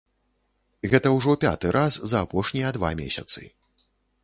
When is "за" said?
2.13-2.17